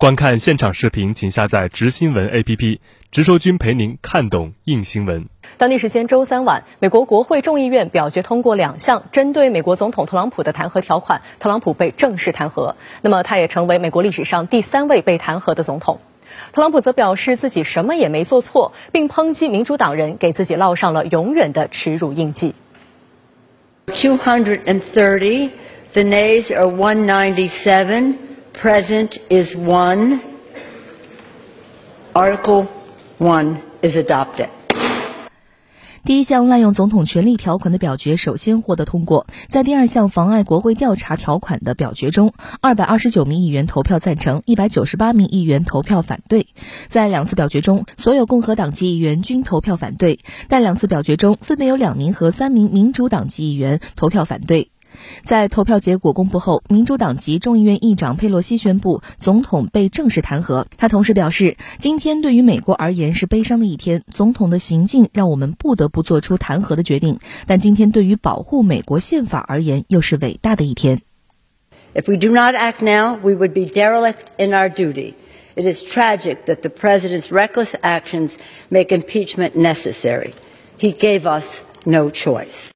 [0.00, 2.78] 观看现场视频，请下载“直新闻 ”APP，
[3.12, 5.26] 直说君陪您看懂硬新闻。
[5.58, 12.76] 当地时间周三晚，美国国会众议院表决通过两项针对美国总统特朗普的弹劾条款，特朗普被正式弹劾。
[13.02, 16.00] 那么，他也成为美国历史上第三位被弹劾的总统。
[16.54, 22.54] 特朗普则表示自己什么也没做错，并抨击民主党人给自己烙上了永远的耻辱印记。
[23.88, 25.50] Two hundred and thirty,
[25.92, 28.14] the nays are one ninety-seven.
[28.60, 30.20] Present is one.
[32.12, 32.66] Article
[33.16, 34.50] one is adopted.
[36.04, 46.46] 第一项滥用总统权力条款的表决首先获得通过，在第二项妨碍国会调查条款的表决中，二百二十九名议员投票赞成，一百九十八名议员投票反对。
[46.86, 50.18] 在两次表决中，所有共和党籍议员均投票反对，
[50.48, 54.70] 但两次表决中分别有两名和三名民主党籍议员投票反对。
[55.24, 60.66] 在投票结果公布后，民主党籍众议院议长佩洛西宣布总统被正式弹劾。
[60.76, 67.20] 他同时表示，今天对于美国而言是悲伤的一天，总统的行径让我们不得不做出弹劾的决定。
[67.46, 71.02] 但今天对于保护美国宪法而言，又是伟大的一天。
[71.94, 75.14] If we do not act now, we would be derelict in our duty.
[75.56, 78.34] It is tragic that the president's reckless actions
[78.68, 80.32] make impeachment necessary.
[80.78, 82.68] He gave us no choice.